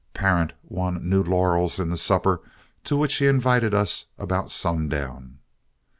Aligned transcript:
Parent 0.15 0.53
won 0.63 1.07
new 1.07 1.21
laurels 1.21 1.79
in 1.79 1.91
the 1.91 1.95
supper 1.95 2.41
to 2.85 2.97
which 2.97 3.17
he 3.17 3.27
invited 3.27 3.75
us 3.75 4.07
about 4.17 4.49
sundown. 4.49 5.37